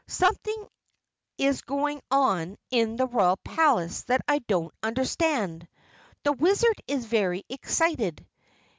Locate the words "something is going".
0.07-2.01